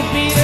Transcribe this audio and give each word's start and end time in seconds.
be 0.00 0.41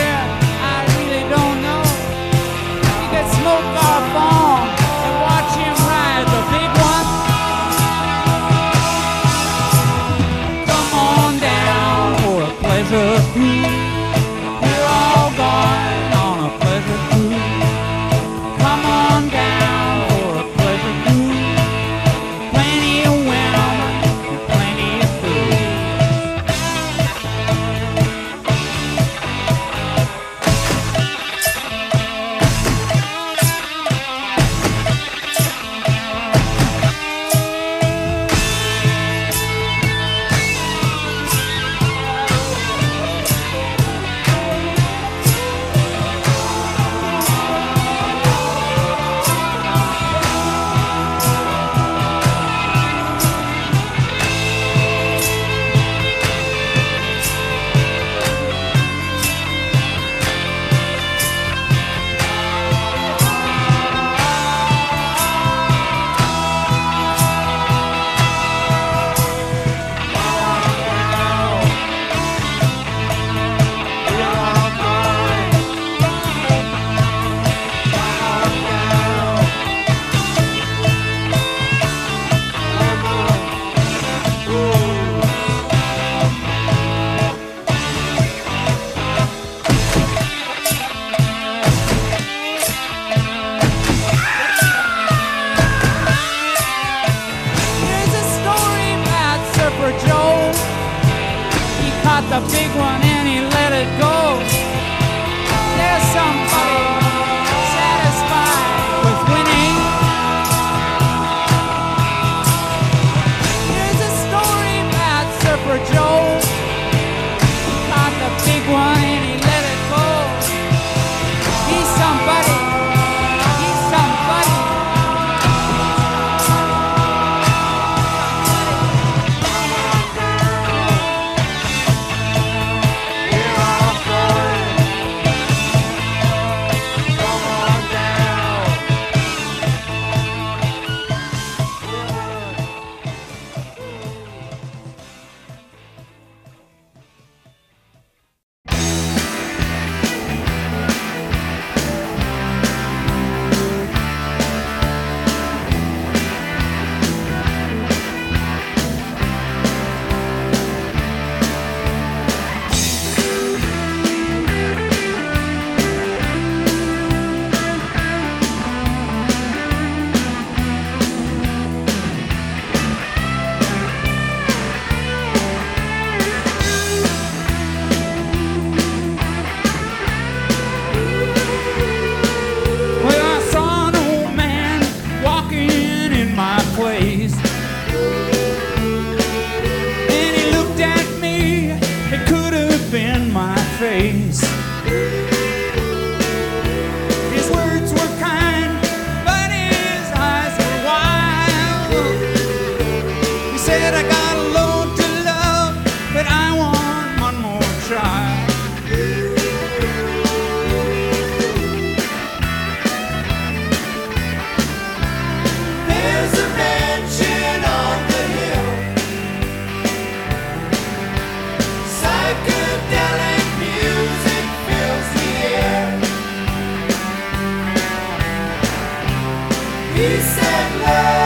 Peace 229.98 230.38
and 230.38 230.82
love 230.82 231.17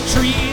the 0.00 0.08
trees. 0.08 0.49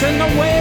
Dancing 0.00 0.20
away 0.38 0.59